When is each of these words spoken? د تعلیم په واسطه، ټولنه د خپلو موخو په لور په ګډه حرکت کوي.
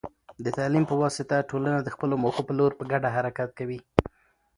د 0.43 0.45
تعلیم 0.57 0.83
په 0.87 0.95
واسطه، 1.01 1.37
ټولنه 1.49 1.77
د 1.81 1.87
خپلو 1.95 2.15
موخو 2.23 2.41
په 2.47 2.53
لور 2.59 2.71
په 2.79 2.83
ګډه 2.91 3.09
حرکت 3.15 3.49
کوي. 3.59 3.79